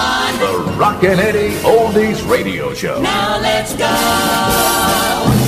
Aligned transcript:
on 0.00 0.38
the 0.38 0.72
Rockin' 0.78 1.18
Eddie 1.18 1.56
Oldies 1.58 2.28
Radio 2.28 2.72
Show. 2.74 3.00
Now 3.02 3.38
let's 3.40 3.74
go. 3.74 5.39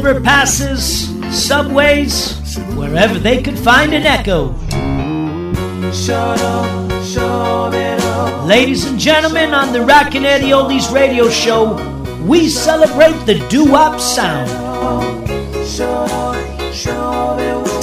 overpasses, 0.00 1.30
subways, 1.30 2.38
wherever 2.74 3.18
they 3.18 3.42
could 3.42 3.58
find 3.58 3.92
an 3.92 4.04
echo. 4.04 4.54
Ladies 8.46 8.86
and 8.86 8.98
gentlemen, 8.98 9.52
on 9.52 9.74
the 9.74 9.82
Rockin' 9.82 10.24
Eddie 10.24 10.52
Oldies 10.52 10.90
radio 10.90 11.28
show, 11.28 11.74
we 12.24 12.48
celebrate 12.48 13.26
the 13.26 13.46
doo-wop 13.50 14.00
sound. 14.00 14.48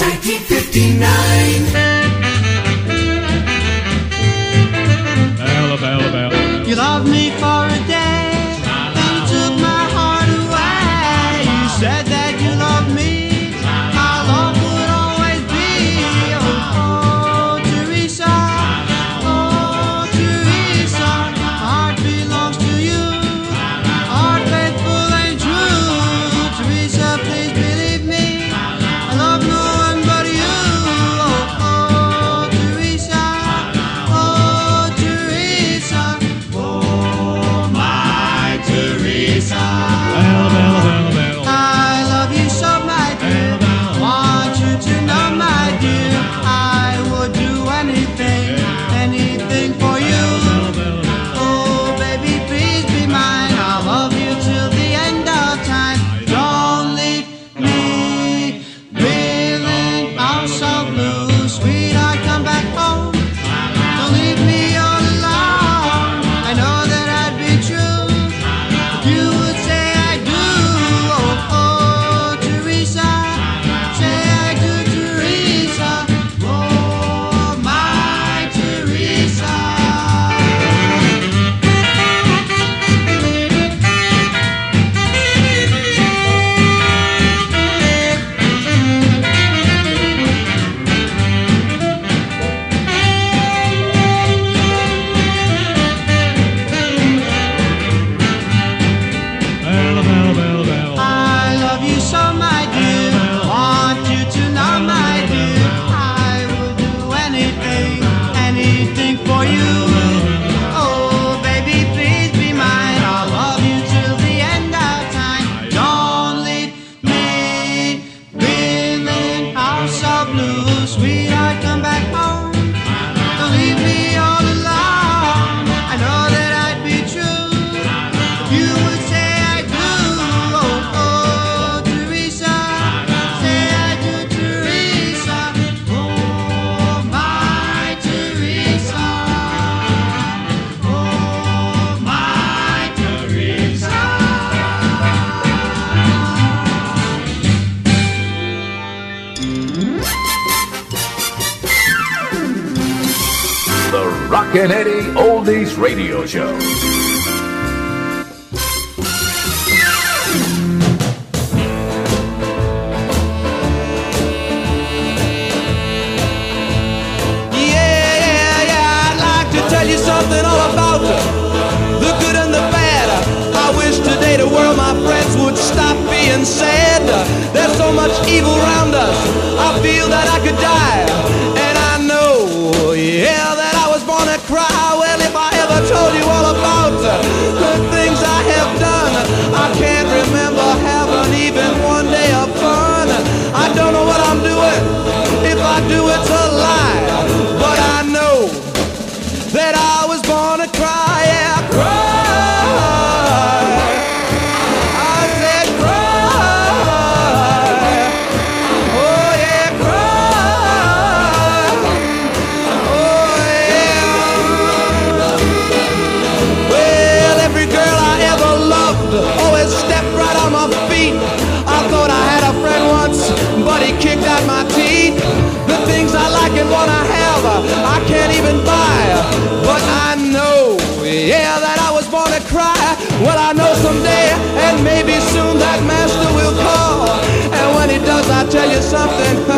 1959 0.00 1.87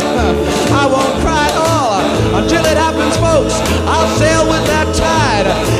I 0.02 0.86
won't 0.86 1.14
cry 1.22 1.46
at 1.48 1.56
all 1.56 2.42
until 2.42 2.64
it 2.64 2.76
happens, 2.76 3.16
folks. 3.16 3.54
I'll 3.86 4.18
sail 4.18 4.44
with 4.48 4.64
that 4.66 4.94
tide. 4.94 5.79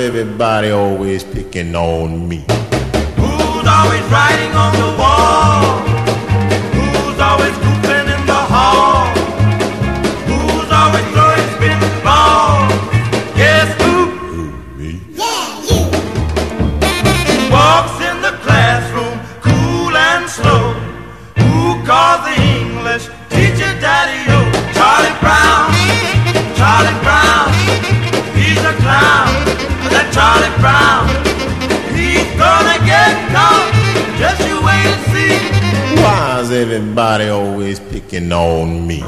everybody 0.00 0.70
always 0.70 1.22
picking 1.24 1.76
on 1.76 2.26
me? 2.26 2.38
Who's 3.16 3.66
always 3.66 4.02
writing 4.10 4.52
on 4.54 4.72
the 4.72 4.96
wall? 4.98 5.89
everybody 36.80 37.28
always 37.28 37.78
picking 37.78 38.32
on 38.32 38.86
me. 38.86 39.02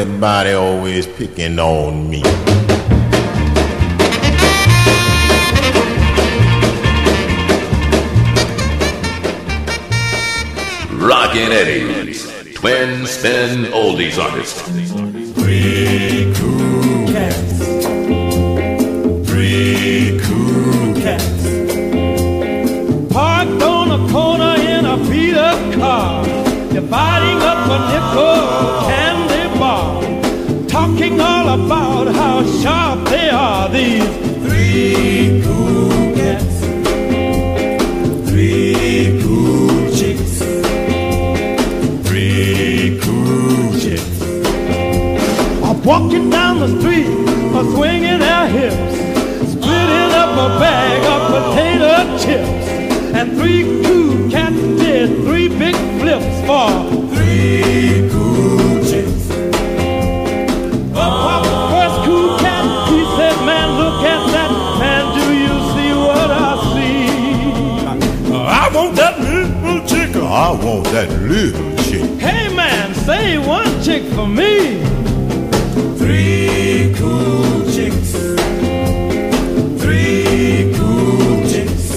everybody 0.00 0.52
always 0.52 1.06
picking 1.06 1.58
on 1.58 2.08
me. 2.08 2.22
Rockin' 10.96 11.52
Eddie's 11.52 12.24
twin 12.54 13.06
spin 13.06 13.66
oldies 13.72 14.16
artist. 14.18 14.64
Please. 15.34 16.19
Three 33.80 35.42
cool 35.42 35.88
cats, 36.14 36.60
three 38.28 39.18
cool 39.22 39.90
chicks, 39.96 40.34
three 42.06 43.00
cool 43.02 43.80
chicks. 43.80 44.20
While 45.62 45.76
walking 45.76 46.28
down 46.28 46.58
the 46.58 46.68
street 46.78 47.08
or 47.54 47.64
swinging 47.74 48.18
their 48.18 48.46
hips, 48.48 48.96
splitting 49.52 50.12
up 50.12 50.32
a 50.36 50.58
bag 50.60 51.00
of 51.14 51.20
potato 51.32 52.18
chips, 52.18 52.68
and 53.16 53.32
three 53.38 53.62
cool 53.82 54.30
cats 54.30 54.60
did 54.78 55.24
three 55.24 55.48
big 55.48 55.74
flips 55.98 56.46
for 56.46 56.68
three. 57.14 58.09
I 70.50 70.52
want 70.64 70.84
that 70.86 71.08
little 71.30 71.76
shake. 71.76 72.18
Hey 72.18 72.52
man, 72.52 72.92
say 72.92 73.38
one 73.38 73.70
chick 73.84 74.02
for 74.14 74.26
me. 74.26 74.82
Three 75.96 76.92
cool 76.98 77.62
chicks. 77.70 78.10
Three 79.80 80.74
cool 80.74 81.48
chicks. 81.48 81.90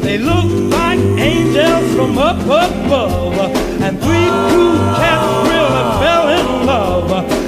They 0.00 0.16
look 0.16 0.50
like 0.72 0.98
angels 0.98 1.94
from 1.94 2.16
up 2.16 2.40
above. 2.40 3.36
And 3.84 4.00
three 4.00 4.30
cool 4.52 4.78
cats 4.96 5.28
really 5.50 5.84
fell 6.00 6.26
in 6.38 6.66
love. 6.66 7.39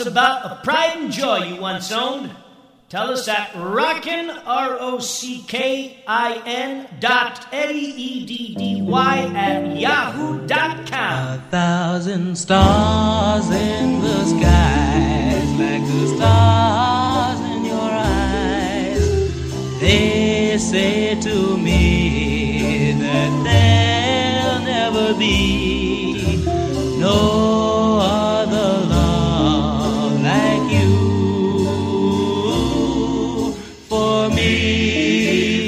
us 0.00 0.06
about 0.06 0.44
a 0.44 0.56
pride 0.62 0.98
and 0.98 1.10
joy 1.10 1.44
you 1.44 1.60
once 1.60 1.90
owned. 1.90 2.30
Tell 2.88 3.10
us 3.10 3.26
at 3.28 3.50
rockin', 3.56 4.30
R-O-C-K-I-N 4.46 5.48
dot 7.00 7.46
L-E-E-D-D-Y 7.52 9.32
at 9.34 9.76
yahoo 9.76 10.46
dot 10.46 10.86
com. 10.86 11.38
A 11.38 11.42
thousand 11.50 12.36
stars. 12.36 12.85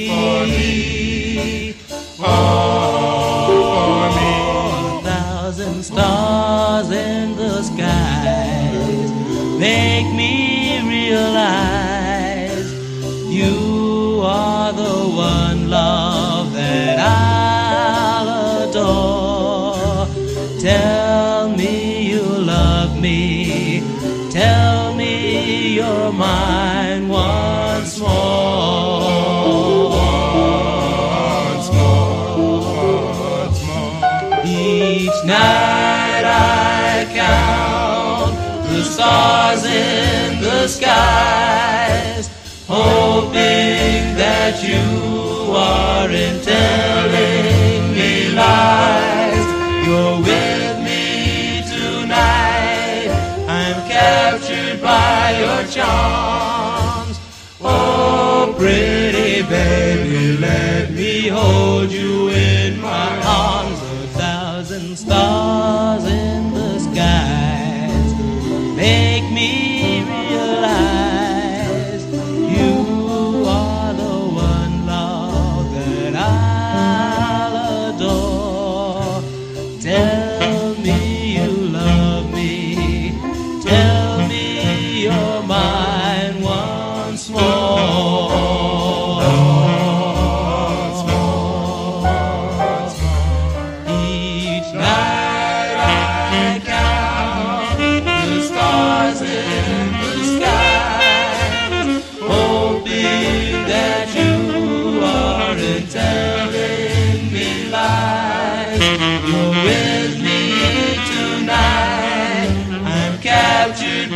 for 0.07 0.47
me. 0.47 0.78
war 45.59 46.11
in 46.25 46.35
telling 46.53 47.83
me 47.97 48.13
lies. 48.41 49.47
You're 49.87 50.19
with 50.29 50.77
me 50.89 51.05
tonight. 51.75 53.09
I'm 53.61 53.79
captured 53.95 54.79
by 54.91 55.23
your 55.43 55.63
charms. 55.77 57.17
Oh, 57.61 58.55
pretty 58.59 59.43
baby, 59.57 60.39
let 60.47 60.93
me 60.99 61.29
hold 61.29 61.91
you 61.91 62.29
in. 62.29 62.58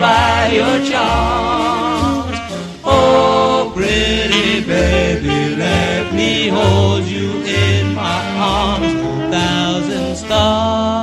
by 0.02 0.50
your 0.52 0.84
charms. 0.90 2.38
Oh, 2.82 3.72
pretty 3.72 4.64
baby, 4.64 5.54
let 5.54 6.12
me 6.12 6.48
hold 6.48 7.04
you 7.04 7.30
in 7.44 7.94
my 7.94 8.22
arms. 8.36 8.92
Thousand 9.32 10.16
stars. 10.16 11.01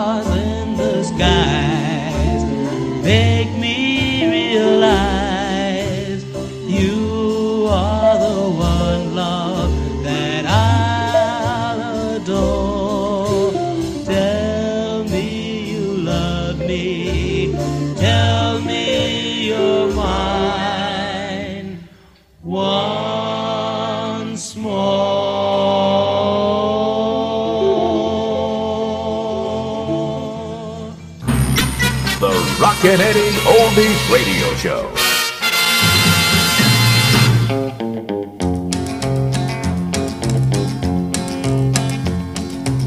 Eddie 32.98 33.30
Oldies 33.46 34.10
Radio 34.12 34.56
Show. 34.56 34.90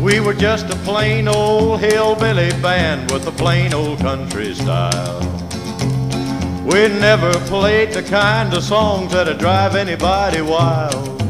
We 0.03 0.19
were 0.19 0.35
just 0.35 0.67
a 0.71 0.77
plain 0.79 1.29
old 1.29 1.79
hillbilly 1.79 2.51
band 2.61 3.13
with 3.13 3.29
a 3.29 3.31
plain 3.31 3.73
old 3.73 4.01
country 4.01 4.53
style. 4.55 5.21
We 6.67 6.89
never 6.89 7.33
played 7.47 7.93
the 7.93 8.03
kind 8.03 8.53
of 8.55 8.65
songs 8.65 9.13
that'd 9.13 9.39
drive 9.39 9.77
anybody 9.77 10.43
wild. 10.43 11.21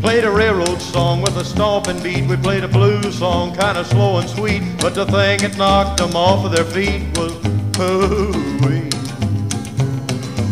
Played 0.00 0.22
a 0.22 0.30
railroad 0.30 0.80
song 0.80 1.22
with 1.22 1.36
a 1.36 1.44
stomping 1.44 2.00
beat. 2.04 2.24
We 2.28 2.36
played 2.36 2.62
a 2.62 2.68
blues 2.68 3.18
song, 3.18 3.52
kind 3.52 3.78
of 3.78 3.88
slow 3.88 4.18
and 4.18 4.30
sweet. 4.30 4.71
But 4.82 4.96
the 4.96 5.06
thing 5.06 5.38
that 5.38 5.56
knocked 5.56 5.98
them 5.98 6.16
off 6.16 6.44
of 6.44 6.50
their 6.50 6.64
feet 6.64 7.16
was 7.16 7.30
hooey. 7.78 8.90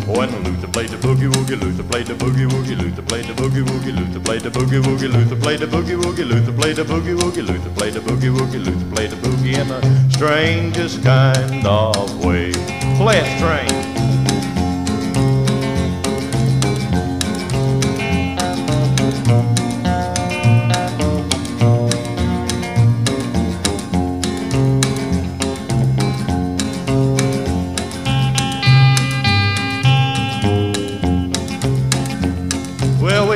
When 0.07 0.31
Luther 0.45 0.69
played 0.69 0.91
the 0.91 0.99
boogie 0.99 1.29
woogie, 1.29 1.61
Luther 1.61 1.83
played 1.83 2.07
the 2.07 2.15
boogie 2.15 2.49
woogie, 2.49 2.79
Luther 2.79 3.03
played 3.03 3.25
the 3.25 3.33
boogie 3.33 3.65
woogie, 3.65 3.93
Luther 3.93 4.21
played 4.21 4.43
the 4.43 4.51
boogie 4.51 4.81
woogie, 4.81 5.13
Luther 5.13 5.35
played 5.35 5.59
the 5.59 5.67
boogie 5.67 6.01
woogie, 6.01 6.29
Luther 6.31 6.53
played 6.53 6.77
the 6.77 6.85
boogie 6.85 7.19
woogie, 7.19 7.45
Luther 7.45 7.71
played 7.71 7.95
the 7.95 8.01
boogie 8.01 8.31
woogie, 8.33 8.65
Luther 8.65 8.95
played 8.95 9.11
the 9.11 9.17
boogie 9.17 9.59
in 9.59 9.67
the 9.67 10.11
strangest 10.11 11.03
kind 11.03 11.67
of 11.67 12.25
way. 12.25 12.53
Play 12.97 13.19
it 13.19 13.39
strange. 13.39 14.00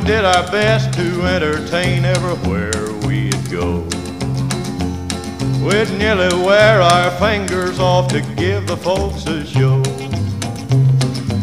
Did 0.04 0.22
our 0.22 0.42
best 0.50 0.92
to 0.92 1.22
entertain 1.22 2.04
everywhere 2.04 2.92
we'd 3.06 3.50
go. 3.50 3.80
We'd 5.64 5.90
nearly 5.98 6.28
wear 6.44 6.82
our 6.82 7.10
fingers 7.12 7.78
off 7.78 8.08
to 8.08 8.20
give 8.36 8.66
the 8.66 8.76
folks 8.76 9.24
a 9.26 9.46
show. 9.46 9.82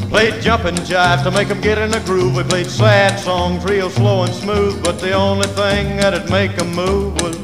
Played 0.10 0.44
jumping 0.44 0.76
jive 0.86 1.24
to 1.24 1.32
make 1.32 1.50
'em 1.50 1.60
get 1.60 1.80
in 1.80 1.92
a 1.96 2.00
groove. 2.02 2.36
We 2.36 2.44
played 2.44 2.68
sad 2.68 3.20
songs 3.20 3.64
real 3.64 3.90
slow 3.90 4.24
and 4.24 4.34
smooth, 4.34 4.84
but 4.84 5.00
the 5.00 5.14
only 5.14 5.48
thing 5.48 5.98
that'd 5.98 6.30
make 6.30 6.52
'em 6.62 6.76
move 6.76 7.20
was 7.20 7.38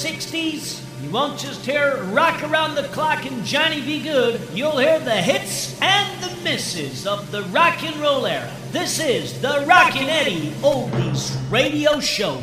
60s. 0.00 0.82
You 1.02 1.10
won't 1.10 1.38
just 1.38 1.66
hear 1.66 2.02
Rock 2.04 2.42
Around 2.42 2.74
the 2.74 2.84
Clock 2.84 3.26
and 3.26 3.44
Johnny 3.44 3.82
B. 3.82 4.02
Goode, 4.02 4.40
you'll 4.54 4.78
hear 4.78 4.98
the 4.98 5.10
hits 5.10 5.78
and 5.82 6.22
the 6.22 6.42
misses 6.42 7.06
of 7.06 7.30
the 7.30 7.42
rock 7.44 7.84
and 7.84 7.94
roll 7.96 8.24
era. 8.24 8.50
This 8.72 8.98
is 8.98 9.38
the 9.42 9.62
Rockin' 9.68 10.08
Eddie 10.08 10.52
Oldies 10.62 11.36
Radio 11.50 12.00
Show. 12.00 12.40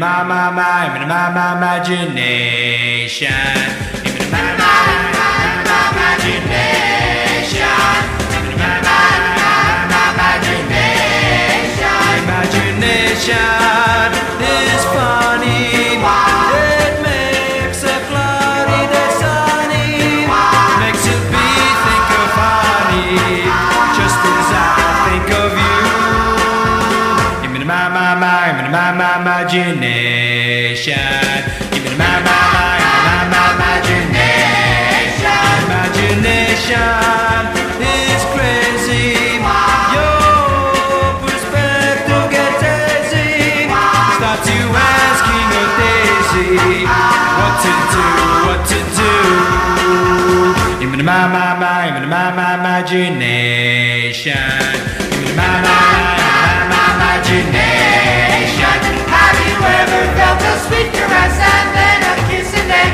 My, 0.00 0.24
my, 0.24 0.50
my, 0.50 0.96
in 0.96 1.06
my, 1.06 1.30
my, 1.30 1.56
imagination. 1.58 3.28
In 3.28 4.30
my, 4.32 4.56
my, 4.56 5.12
my, 5.12 5.76
imagination. 5.92 6.40
My, 8.56 8.80
my, 8.80 9.12
my, 9.36 10.00
imagination. 10.16 11.04
Imagination 12.24 14.08
is 14.40 14.84
funny. 14.86 15.69
My, 28.70 28.92
my, 28.94 29.20
imagination. 29.20 30.94
Give 31.72 31.82
me 31.82 31.90
my, 31.98 32.22
my, 32.22 32.38
my, 32.46 33.02
my, 33.02 33.18
my, 33.32 33.42
imagination. 33.58 34.70
Imagination 35.66 36.78
is 37.82 38.22
crazy. 38.30 39.42
Your 39.90 41.18
perspective 41.18 42.30
gets 42.30 42.62
asking 44.62 45.50
a 45.50 45.66
daisy 45.80 46.54
what 46.86 47.54
to 47.64 47.72
do, 47.90 48.06
what 48.46 48.62
to 48.70 48.78
do. 48.98 49.14
My, 51.02 51.26
my, 51.26 51.58
my, 51.58 51.90
my, 52.06 52.26
my, 52.36 52.54
imagination. 52.54 54.34
Give 55.10 55.34
my, 55.34 55.58
my, 55.58 55.74
my, 55.90 56.14
my, 56.30 56.86
my, 57.00 57.18
imagination. 57.18 57.69
Sweet 60.66 60.92
caress 60.92 61.36
and 61.40 61.68
then 61.72 61.98
a 62.04 62.14
kiss 62.28 62.52
and 62.52 62.68
then 62.68 62.90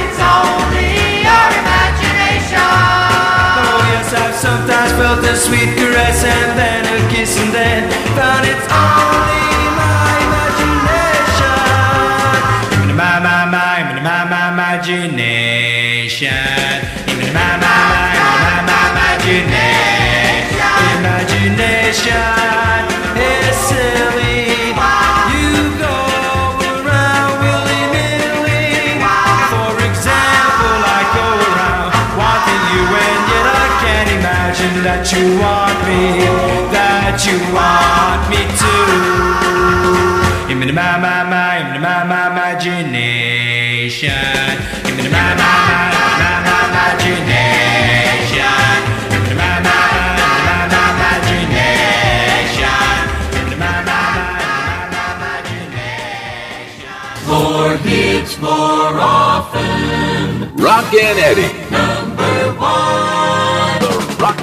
it's 0.00 0.20
only 0.20 1.20
your 1.26 1.48
imagination? 1.60 2.64
Oh 2.64 3.84
yes, 3.92 4.10
I've 4.16 4.34
sometimes 4.34 4.92
felt 4.96 5.20
a 5.24 5.34
sweet 5.36 5.70
caress 5.76 6.24
and 6.24 6.58
then 6.58 6.82
a 6.88 6.98
kiss 7.12 7.36
and 7.36 7.52
then 7.52 7.84
it's 8.48 8.66
only 8.72 9.44
my 9.76 10.16
imagination. 10.26 11.36
My, 12.96 13.20
my, 13.20 13.44
my, 13.52 14.00
my, 14.00 14.24
my, 14.32 14.48
imagination. 14.52 16.32
My, 17.36 17.60
my, 17.62 17.84
my, 17.84 18.24
my, 18.68 18.84
my, 18.96 19.12
imagination. 19.20 19.76
Imagination 20.98 22.82
is. 23.16 24.17
That 34.98 35.12
you 35.14 35.38
want 35.38 35.78
me, 35.86 36.26
that 36.74 37.22
you 37.22 37.38
want 37.54 38.26
me 38.26 38.42
to. 38.58 38.74
Give 40.50 40.58
me 40.58 40.66
the 40.66 40.72
my, 40.74 40.98
my, 40.98 41.22
my, 41.22 41.62
give 41.62 41.70
me 41.70 41.78
the 41.78 41.86
my, 41.86 42.02
my, 42.02 42.34
imagination. 42.34 44.10
Give 44.82 44.98
me 44.98 45.06
the 45.06 45.10
my, 45.14 45.38
my, 45.38 45.54
my, 45.94 46.18
my, 46.18 46.42
my, 46.42 46.98
imagination. 46.98 48.42
Give 49.06 49.22
me 49.22 49.30
the 49.30 49.38
my, 49.38 49.62
my, 49.62 49.78
my, 50.18 50.34
my, 50.50 50.66
my, 50.66 51.14
imagination. 51.14 51.62
Give 53.38 53.54
my, 53.54 53.78
my, 53.86 54.02
my, 54.18 54.90
my, 54.98 55.14
my, 55.22 55.46
imagination. 55.46 57.22
More 57.30 57.78
hits 57.86 58.34
more 58.42 58.98
often. 58.98 60.58
Rockin' 60.58 61.22
Eddie. 61.22 61.54
Number 61.70 62.50
one. 62.58 63.47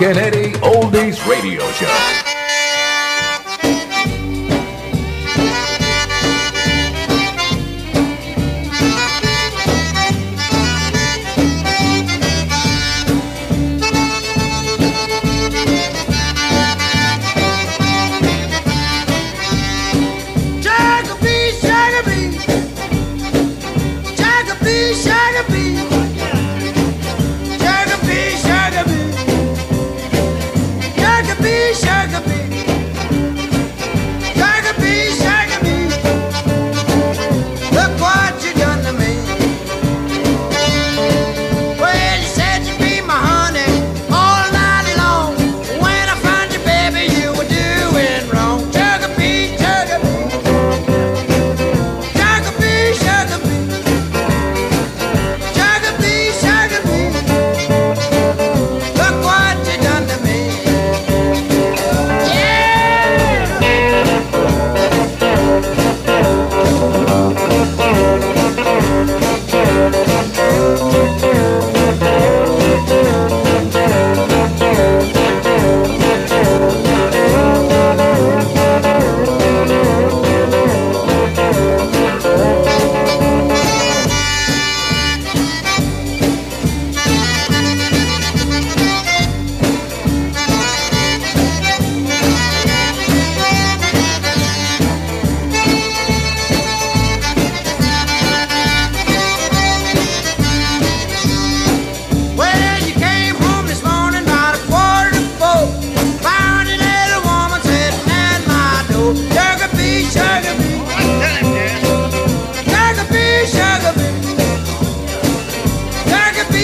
Eddie 0.02 0.54
Oldies 0.62 1.26
Radio 1.26 1.62
Show. 1.72 2.35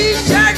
T-shirt. 0.02 0.51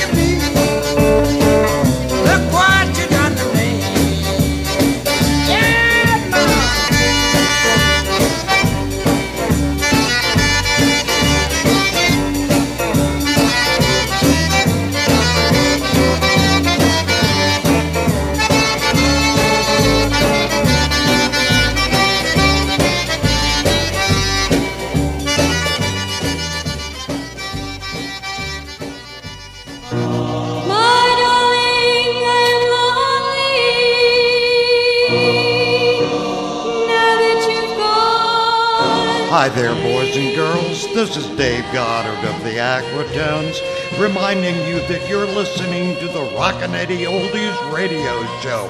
This 41.03 41.17
is 41.17 41.27
Dave 41.35 41.65
Goddard 41.73 42.29
of 42.29 42.43
the 42.45 42.59
Aquatones, 42.59 43.59
reminding 43.99 44.55
you 44.65 44.79
that 44.87 45.05
you're 45.09 45.27
listening 45.27 45.97
to 45.97 46.07
the 46.07 46.31
Rockin' 46.33 46.73
Eddie 46.73 47.03
Oldies 47.03 47.73
radio 47.73 48.25
show. 48.39 48.67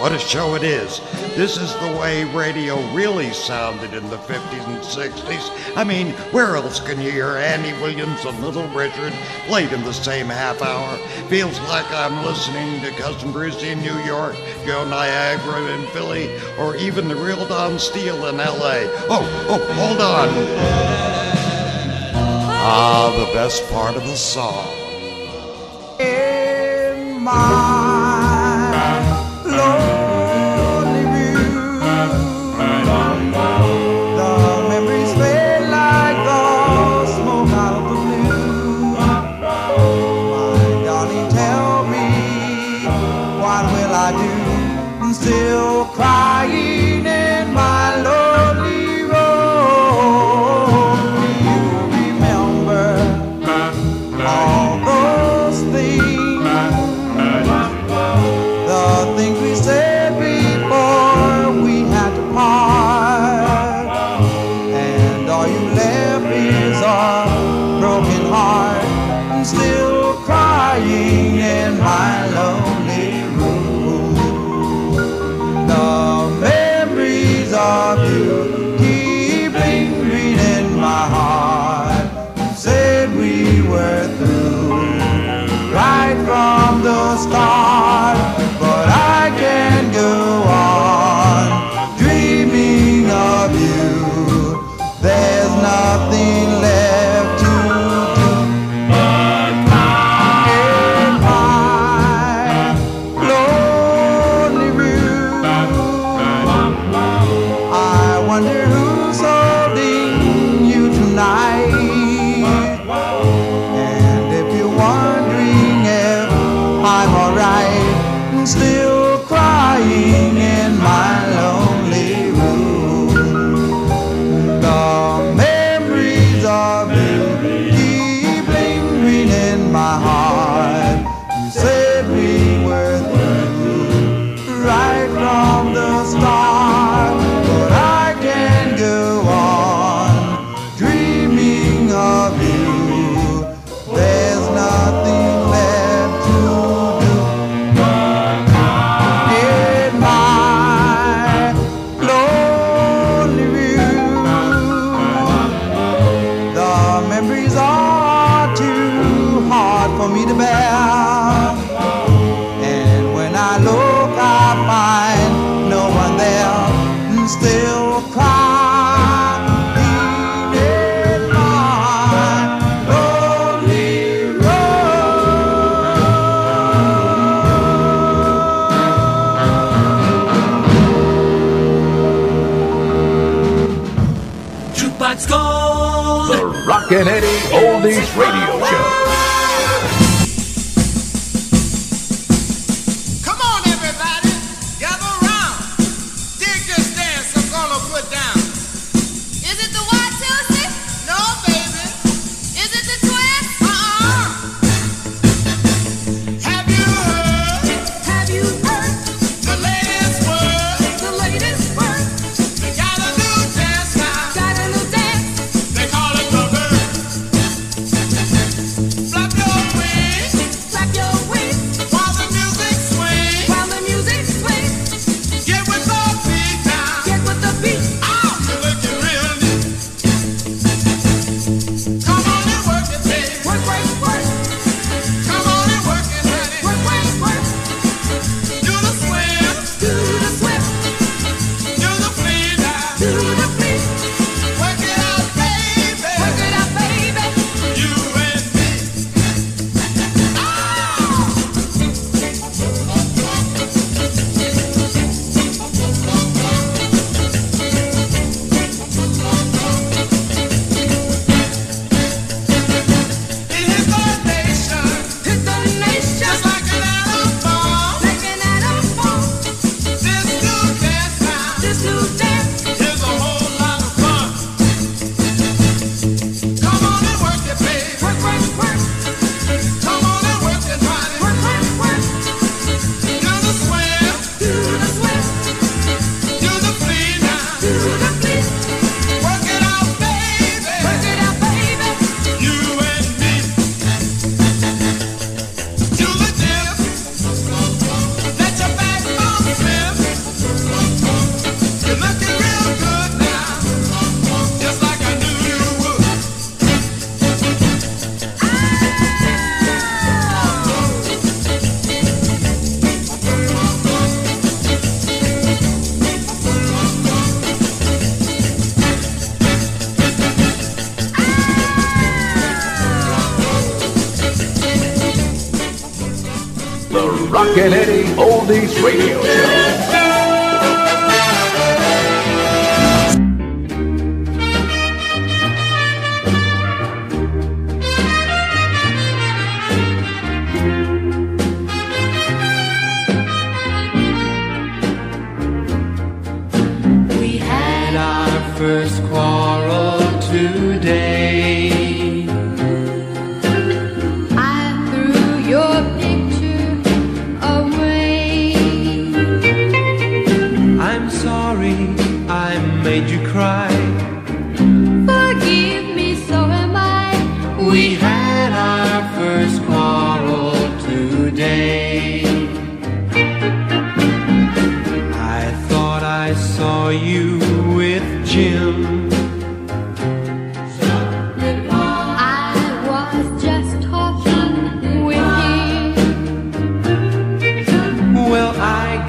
What 0.00 0.12
a 0.12 0.18
show 0.18 0.54
it 0.54 0.62
is. 0.62 1.00
This 1.36 1.58
is 1.58 1.74
the 1.74 1.98
way 2.00 2.24
radio 2.34 2.80
really 2.94 3.30
sounded 3.34 3.92
in 3.92 4.08
the 4.08 4.16
50s 4.16 4.66
and 4.66 4.82
60s. 4.82 5.76
I 5.76 5.84
mean, 5.84 6.12
where 6.32 6.56
else 6.56 6.80
can 6.80 6.98
you 6.98 7.10
hear 7.10 7.36
Andy 7.36 7.74
Williams 7.74 8.24
and 8.24 8.40
Little 8.40 8.68
Richard 8.68 9.12
played 9.46 9.70
in 9.70 9.84
the 9.84 9.92
same 9.92 10.28
half 10.28 10.62
hour? 10.62 10.96
Feels 11.28 11.60
like 11.68 11.90
I'm 11.92 12.24
listening 12.24 12.80
to 12.84 12.90
Cousin 12.92 13.34
Brucie 13.34 13.72
in 13.72 13.82
New 13.82 13.98
York, 13.98 14.34
Joe 14.64 14.88
Niagara 14.88 15.60
in 15.74 15.86
Philly, 15.88 16.40
or 16.58 16.74
even 16.76 17.06
the 17.06 17.16
real 17.16 17.46
Don 17.46 17.78
Steele 17.78 18.28
in 18.28 18.38
LA. 18.38 18.88
Oh, 19.10 19.46
oh, 19.50 19.74
hold 19.74 20.00
on. 20.00 21.15
Ah, 22.68 23.14
the 23.16 23.32
best 23.32 23.70
part 23.70 23.94
of 23.94 24.02
the 24.02 24.16
song. 24.16 24.66
In 26.00 27.22
my 27.22 27.75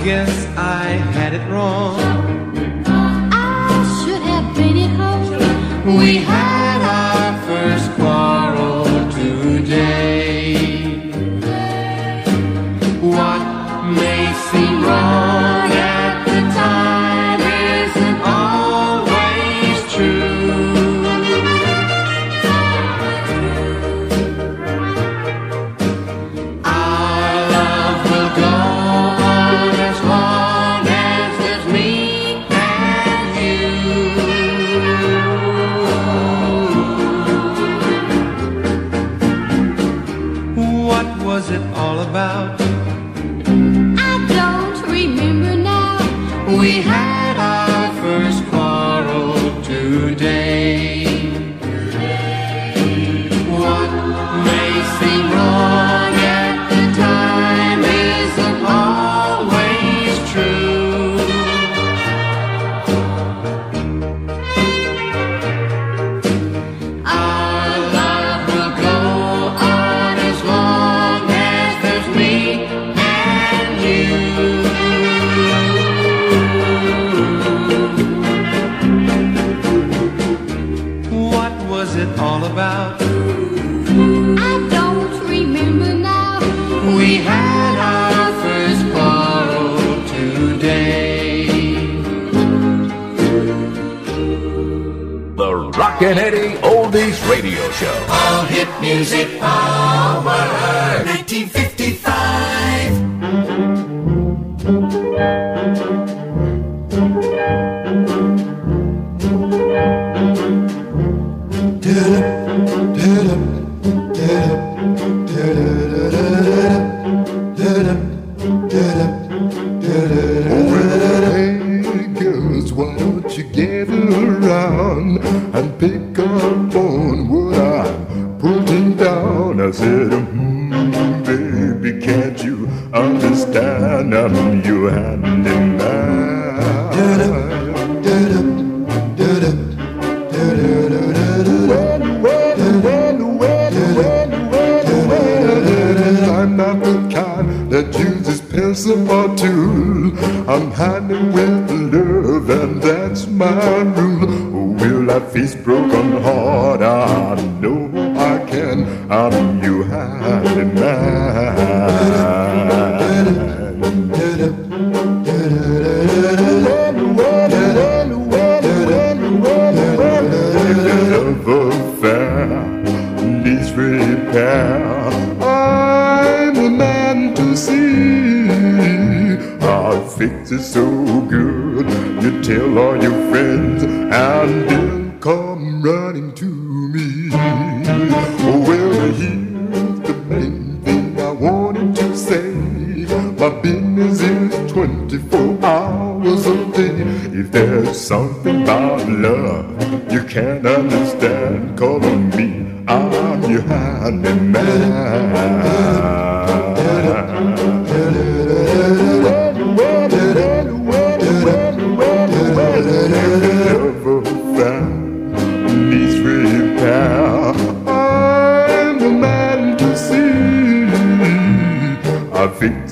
guess 0.04 0.48
I 0.58 0.84
had 1.16 1.34
it 1.34 1.50
wrong. 1.50 2.00
I 3.32 4.04
should 4.04 4.22
have 4.22 4.56
been 4.56 4.78
at 4.78 4.92
home. 4.96 5.98
We 5.98 6.18
had. 6.18 6.57
Cincinnati 96.18 96.58
Oldies 96.64 97.22
Radio 97.30 97.70
Show. 97.74 97.94
All 98.10 98.46
hit 98.46 98.68
music 98.82 99.40
power. 99.40 100.26
1950. 101.06 101.57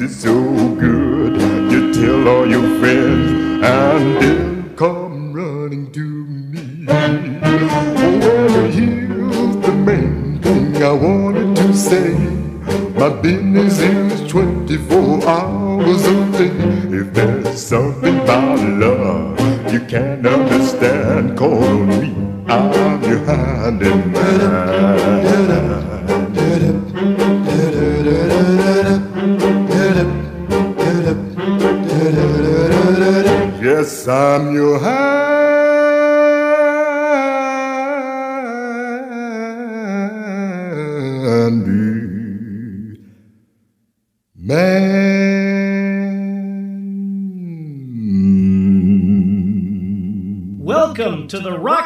So 0.07 0.33
good. 0.75 1.41
You 1.71 1.91
tell 1.93 2.27
all 2.27 2.47
your 2.47 2.79
friends, 2.79 3.65
and 3.65 4.34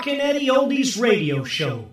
Rockin' 0.09 0.21
Eddie 0.21 0.47
Oldies 0.47 0.99
radio 0.99 1.43
show. 1.43 1.85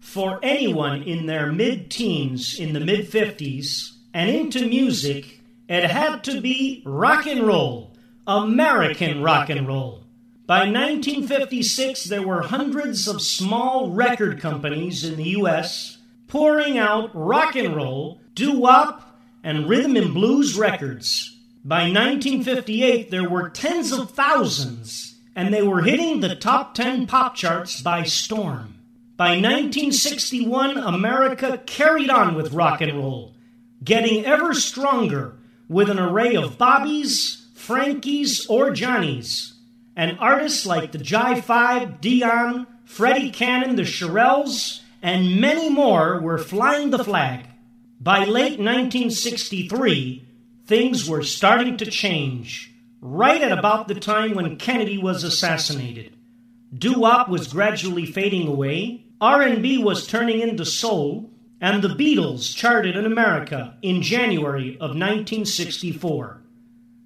For 0.00 0.40
anyone 0.42 1.04
in 1.04 1.26
their 1.26 1.52
mid 1.52 1.88
teens, 1.88 2.58
in 2.58 2.72
the 2.72 2.80
mid 2.80 3.08
50s, 3.08 3.92
and 4.12 4.28
into 4.28 4.66
music, 4.66 5.40
it 5.68 5.84
had 5.84 6.24
to 6.24 6.40
be 6.40 6.82
rock 6.84 7.28
and 7.28 7.46
roll, 7.46 7.96
American 8.26 9.22
rock 9.22 9.50
and 9.50 9.68
roll. 9.68 10.02
By 10.46 10.66
1956, 10.66 12.04
there 12.06 12.26
were 12.26 12.42
hundreds 12.42 13.06
of 13.06 13.22
small 13.22 13.92
record 13.92 14.40
companies 14.40 15.04
in 15.04 15.14
the 15.14 15.30
U.S. 15.38 15.98
pouring 16.26 16.76
out 16.76 17.14
rock 17.14 17.54
and 17.54 17.76
roll, 17.76 18.20
doo 18.34 18.58
wop, 18.58 19.16
and 19.44 19.68
rhythm 19.68 19.94
and 19.94 20.12
blues 20.12 20.58
records. 20.58 21.38
By 21.64 21.82
1958, 21.82 23.12
there 23.12 23.30
were 23.30 23.48
tens 23.48 23.92
of 23.92 24.10
thousands, 24.10 25.13
and 25.34 25.52
they 25.52 25.62
were 25.62 25.82
hitting 25.82 26.20
the 26.20 26.34
top 26.34 26.74
10 26.74 27.06
pop 27.06 27.34
charts 27.34 27.80
by 27.80 28.02
storm. 28.02 28.74
By 29.16 29.30
1961, 29.40 30.76
America 30.76 31.62
carried 31.66 32.10
on 32.10 32.34
with 32.34 32.52
rock 32.52 32.80
and 32.80 32.92
roll, 32.98 33.34
getting 33.82 34.24
ever 34.24 34.54
stronger 34.54 35.36
with 35.68 35.88
an 35.88 35.98
array 35.98 36.34
of 36.34 36.58
Bobbies, 36.58 37.46
Frankies, 37.54 38.46
or 38.48 38.72
Johnnies, 38.72 39.54
and 39.96 40.18
artists 40.18 40.66
like 40.66 40.92
the 40.92 40.98
Jive 40.98 41.44
Five, 41.44 42.00
Dion, 42.00 42.66
Freddie 42.84 43.30
Cannon, 43.30 43.76
the 43.76 43.82
Shirelles, 43.82 44.80
and 45.00 45.40
many 45.40 45.70
more 45.70 46.20
were 46.20 46.38
flying 46.38 46.90
the 46.90 47.04
flag. 47.04 47.46
By 48.00 48.24
late 48.24 48.58
1963, 48.58 50.26
things 50.66 51.08
were 51.08 51.22
starting 51.22 51.76
to 51.78 51.86
change, 51.86 52.73
right 53.04 53.42
at 53.42 53.52
about 53.52 53.86
the 53.86 53.94
time 53.94 54.34
when 54.34 54.56
Kennedy 54.56 54.96
was 54.96 55.24
assassinated. 55.24 56.16
Doo-wop 56.72 57.28
was 57.28 57.52
gradually 57.52 58.06
fading 58.06 58.48
away, 58.48 59.04
R&B 59.20 59.76
was 59.76 60.06
turning 60.06 60.40
into 60.40 60.64
soul, 60.64 61.30
and 61.60 61.82
the 61.82 61.88
Beatles 61.88 62.56
charted 62.56 62.96
in 62.96 63.04
America 63.04 63.76
in 63.82 64.00
January 64.00 64.70
of 64.76 64.96
1964. 64.96 66.40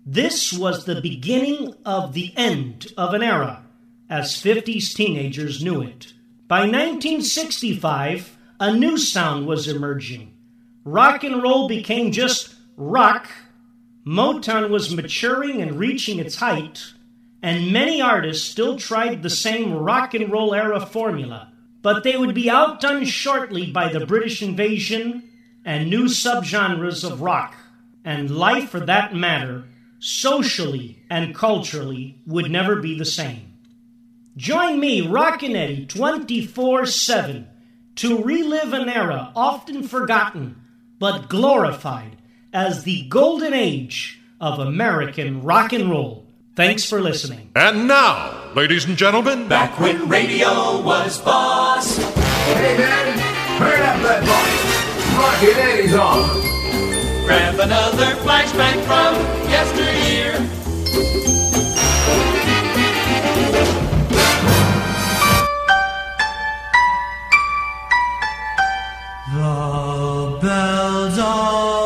This 0.07 0.53
was 0.53 0.85
the 0.85 1.01
beginning 1.01 1.75
of 1.85 2.13
the 2.13 2.33
end 2.37 2.93
of 2.97 3.13
an 3.13 3.25
era, 3.25 3.65
as 4.09 4.41
50s 4.41 4.95
teenagers 4.95 5.65
knew 5.65 5.83
it. 5.83 6.13
By 6.47 6.61
1965, 6.61 8.39
a 8.61 8.73
new 8.73 8.99
sound 8.99 9.49
was 9.49 9.67
emerging. 9.67 10.33
Rock 10.85 11.25
and 11.25 11.43
roll 11.43 11.67
became 11.67 12.13
just 12.13 12.55
rock. 12.77 13.29
Motown 14.09 14.71
was 14.71 14.95
maturing 14.95 15.61
and 15.61 15.79
reaching 15.79 16.19
its 16.19 16.37
height, 16.37 16.95
and 17.43 17.71
many 17.71 18.01
artists 18.01 18.49
still 18.49 18.79
tried 18.79 19.23
the 19.23 19.29
same 19.29 19.75
rock 19.75 20.15
and 20.15 20.33
roll 20.33 20.55
era 20.55 20.81
formula, 20.81 21.53
but 21.83 22.05
they 22.05 22.17
would 22.17 22.35
be 22.35 22.49
outdone 22.49 23.05
shortly 23.05 23.71
by 23.71 23.93
the 23.93 24.07
British 24.07 24.41
invasion 24.41 25.31
and 25.63 25.91
new 25.91 26.05
subgenres 26.05 27.05
of 27.05 27.21
rock, 27.21 27.55
and 28.03 28.31
life 28.31 28.71
for 28.71 28.81
that 28.81 29.15
matter, 29.15 29.65
socially 29.99 31.03
and 31.11 31.35
culturally, 31.35 32.19
would 32.25 32.51
never 32.51 32.77
be 32.77 32.97
the 32.97 33.05
same. 33.05 33.59
Join 34.39 34.81
me, 34.81 35.03
Rockin' 35.03 35.55
Eddie, 35.55 35.85
24 35.85 36.87
7 36.87 37.47
to 37.97 38.23
relive 38.23 38.73
an 38.73 38.89
era 38.89 39.33
often 39.37 39.83
forgotten 39.83 40.57
but 40.99 41.29
glorified 41.29 42.18
as 42.53 42.85
the 42.85 43.03
golden 43.09 43.53
age 43.55 44.21
of 44.41 44.59
American 44.59 45.43
rock 45.43 45.73
and 45.73 45.91
roll. 45.91 46.25
Thanks 46.57 46.85
for 46.85 47.01
listening. 47.01 47.51
And 47.55 47.87
now, 47.87 48.53
ladies 48.55 48.85
and 48.85 48.97
gentlemen, 48.97 49.49
Back 49.49 49.79
when 49.79 50.09
radio 50.09 50.81
was 50.83 51.21
boss. 51.21 51.97
Hey 51.97 52.77
man, 52.79 53.59
turn 53.59 53.81
up 53.81 54.03
that 54.03 54.23
volume. 54.25 54.69
Rockin' 55.19 55.57
Eddie's 55.57 55.95
on. 55.95 57.27
Grab 57.27 57.59
another 57.61 58.15
flashback 58.23 58.75
from 58.87 59.15
yesteryear. 59.51 60.35
The 69.35 70.39
bells 70.41 71.19
of 71.19 71.78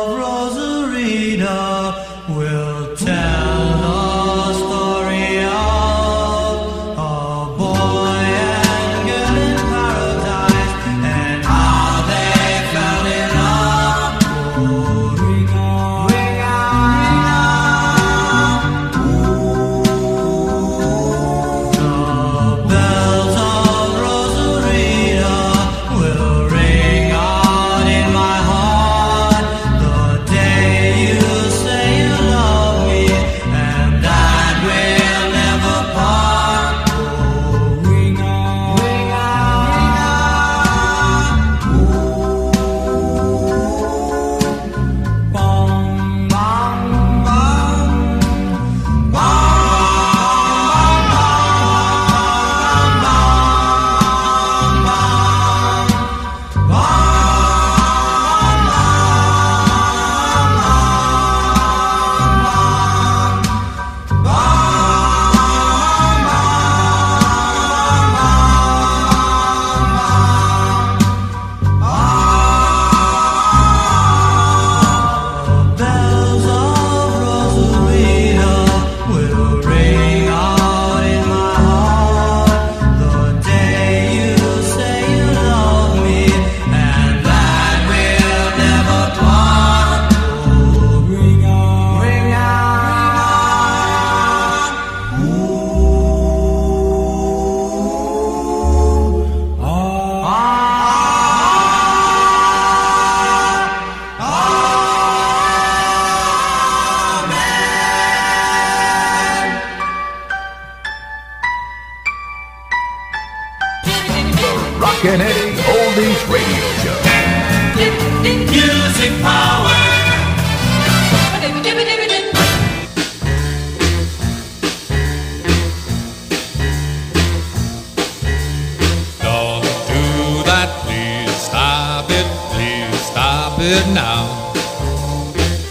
it 133.63 133.87
now. 133.93 134.51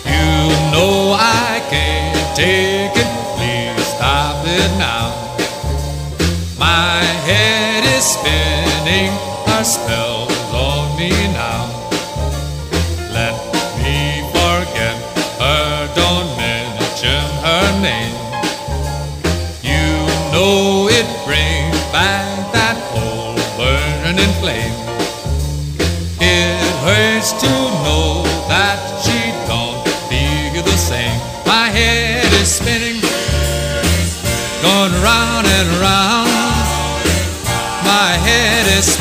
You 0.09 0.49
know 0.73 1.15
I 1.15 1.61
can't 1.69 2.35
take 2.35 2.97
it, 2.97 3.11
please 3.37 3.87
stop 3.87 4.45
it 4.47 4.71
now. 4.79 5.13
My 6.59 7.05
head 7.29 7.85
is 7.85 8.05
spinning, 8.17 9.13
her 9.47 9.65
spell's 9.65 10.12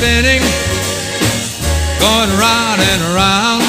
spinning, 0.02 0.42
going 2.02 2.34
round 2.42 2.82
and 2.82 3.02
round. 3.14 3.62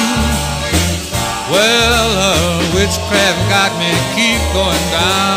Well, 1.51 2.09
uh, 2.17 2.57
witchcraft 2.73 3.41
got 3.53 3.71
me 3.77 3.91
keep 4.15 4.41
going 4.51 4.85
down. 4.89 5.32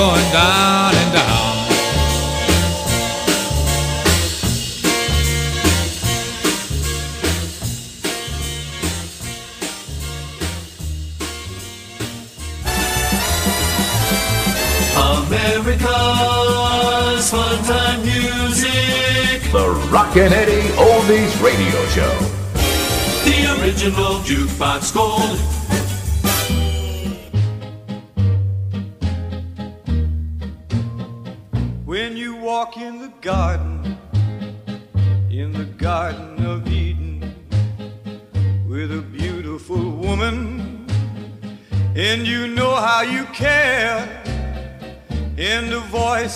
Going 0.00 0.32
down 0.32 0.94
and 0.94 1.12
down. 1.12 1.28
America's 15.26 17.30
fun 17.30 17.62
time 17.64 18.02
music. 18.02 18.72
The 19.52 19.68
Rockin' 19.92 20.32
Eddie 20.32 20.70
Oldies 20.78 21.42
Radio 21.42 21.86
Show. 21.88 22.18
The 23.26 23.60
original 23.60 24.20
jukebox 24.20 24.94
gold. 24.94 25.59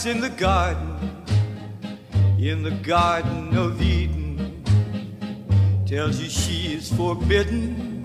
In 0.07 0.21
the 0.21 0.29
garden, 0.29 1.25
in 2.39 2.63
the 2.63 2.71
Garden 2.83 3.57
of 3.57 3.81
Eden, 3.81 4.63
tells 5.87 6.21
you 6.21 6.29
she 6.29 6.75
is 6.75 6.93
forbidden. 6.93 8.05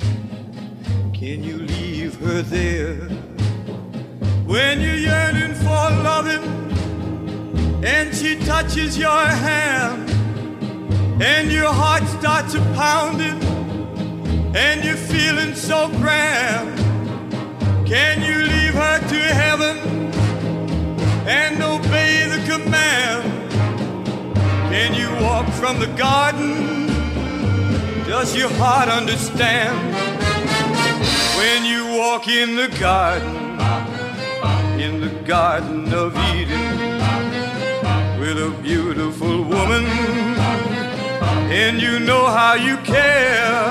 Can 1.14 1.44
you 1.44 1.58
leave 1.58 2.16
her 2.22 2.42
there? 2.42 2.96
When 4.46 4.80
you're 4.80 4.96
yearning 4.96 5.54
for 5.56 5.90
loving, 6.08 6.44
and 7.84 8.16
she 8.16 8.38
touches 8.46 8.98
your 8.98 9.26
hand, 9.26 10.10
and 11.22 11.52
your 11.52 11.74
heart 11.74 12.08
starts 12.08 12.54
a 12.54 12.62
pounding, 12.76 13.44
and 14.56 14.86
you're 14.86 14.96
feeling 14.96 15.54
so 15.54 15.90
grand. 15.98 16.78
Can 17.86 18.22
you 18.22 18.36
leave 18.36 18.74
her 18.74 19.00
to 19.00 19.20
heaven 19.34 19.99
and 21.30 21.62
obey 21.62 22.26
the 22.28 22.42
command? 22.52 23.52
Can 24.72 24.96
you 24.96 25.10
walk 25.24 25.48
from 25.50 25.80
the 25.80 25.92
garden? 25.96 26.88
Does 28.08 28.36
your 28.36 28.50
heart 28.54 28.90
understand? 28.90 29.78
When 31.38 31.66
you 31.66 32.00
walk 32.00 32.28
in 32.28 32.56
the 32.56 32.68
garden, 32.80 33.36
in 34.80 35.02
the 35.02 35.14
Garden 35.28 35.94
of 35.94 36.18
Eden, 36.34 36.68
with 38.20 38.38
a 38.40 38.52
beautiful 38.64 39.44
woman, 39.44 39.86
and 41.62 41.80
you 41.80 42.00
know 42.00 42.26
how 42.26 42.56
you 42.56 42.78
care, 42.78 43.62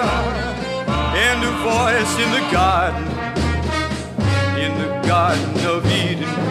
and 1.26 1.38
a 1.44 1.54
voice 1.74 2.14
in 2.24 2.30
the 2.38 2.44
garden, 2.52 3.06
in 4.64 4.72
the 4.78 4.90
Garden 5.08 5.66
of 5.66 5.84
Eden, 5.86 6.47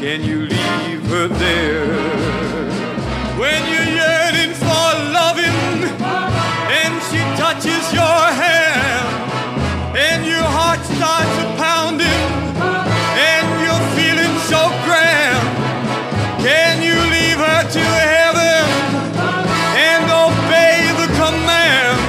Can 0.00 0.24
you 0.24 0.40
leave 0.46 1.02
her 1.12 1.28
there? 1.28 1.84
When 3.36 3.60
you're 3.68 3.92
yearning 4.00 4.54
for 4.56 4.88
loving, 5.12 5.60
and 6.72 6.92
she 7.12 7.20
touches 7.36 7.84
your 7.92 8.20
hand, 8.32 9.04
and 9.94 10.24
your 10.24 10.40
heart 10.40 10.80
starts 10.96 11.36
a 11.44 11.48
pounding, 11.60 12.22
and 13.28 13.44
you're 13.60 13.86
feeling 13.92 14.34
so 14.48 14.72
grand. 14.88 15.44
Can 16.40 16.80
you 16.80 16.96
leave 16.96 17.36
her 17.36 17.62
to 17.68 17.84
heaven 17.84 18.64
and 19.76 20.04
obey 20.08 20.80
the 20.96 21.12
command? 21.20 22.00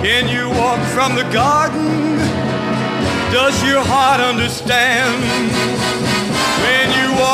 Can 0.00 0.28
you 0.32 0.48
walk 0.48 0.80
from 0.96 1.14
the 1.14 1.28
garden? 1.30 2.16
Does 3.30 3.62
your 3.68 3.84
heart 3.84 4.22
understand? 4.22 5.75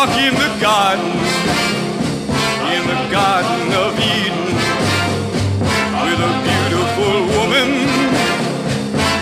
Walk 0.03 0.18
in 0.18 0.34
the 0.34 0.50
garden, 0.61 1.12
in 2.74 2.82
the 2.90 3.00
Garden 3.09 3.72
of 3.84 3.94
Eden, 4.00 4.46
with 6.03 6.18
a 6.18 6.32
beautiful 6.42 7.14
woman, 7.38 7.70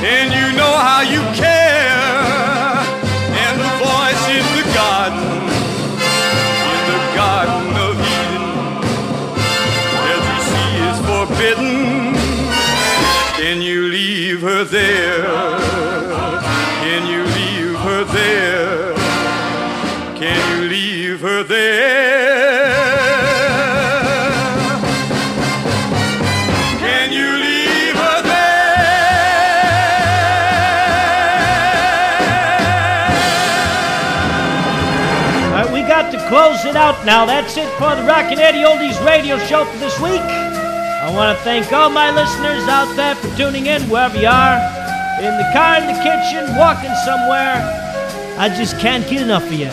and 0.02 0.32
you 0.32 0.56
know 0.56 0.72
how 0.88 1.02
you 1.02 1.20
care, 1.36 1.49
out 36.80 37.04
now. 37.04 37.26
That's 37.26 37.58
it 37.58 37.68
for 37.76 37.94
the 37.94 38.02
Rockin' 38.08 38.38
Eddie 38.38 38.64
Oldies 38.64 38.96
radio 39.04 39.36
show 39.38 39.66
for 39.66 39.76
this 39.76 40.00
week. 40.00 40.22
I 40.22 41.12
want 41.12 41.36
to 41.36 41.44
thank 41.44 41.70
all 41.72 41.90
my 41.90 42.10
listeners 42.10 42.66
out 42.68 42.96
there 42.96 43.14
for 43.16 43.28
tuning 43.36 43.66
in 43.66 43.82
wherever 43.90 44.18
you 44.18 44.28
are. 44.28 44.56
In 45.20 45.36
the 45.36 45.44
car, 45.52 45.76
in 45.76 45.86
the 45.86 46.00
kitchen, 46.00 46.56
walking 46.56 46.94
somewhere. 47.04 47.60
I 48.38 48.48
just 48.56 48.78
can't 48.78 49.06
get 49.06 49.20
enough 49.20 49.44
of 49.44 49.52
you. 49.52 49.68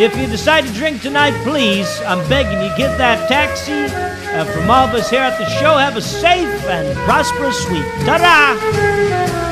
If 0.00 0.16
you 0.16 0.28
decide 0.28 0.64
to 0.66 0.72
drink 0.72 1.02
tonight, 1.02 1.34
please, 1.42 1.88
I'm 2.02 2.26
begging 2.28 2.62
you, 2.62 2.70
get 2.76 2.96
that 2.98 3.28
taxi. 3.28 3.72
And 3.72 4.48
from 4.48 4.70
all 4.70 4.86
of 4.86 4.94
us 4.94 5.10
here 5.10 5.20
at 5.20 5.36
the 5.36 5.48
show, 5.58 5.76
have 5.76 5.96
a 5.96 6.02
safe 6.02 6.64
and 6.66 6.96
prosperous 7.06 7.68
week. 7.68 7.86
Ta-da! 8.06 9.43